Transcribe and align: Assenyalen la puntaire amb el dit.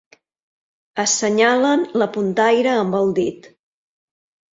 Assenyalen 1.03 1.83
la 2.03 2.07
puntaire 2.15 2.73
amb 2.79 2.97
el 3.01 3.13
dit. 3.21 3.51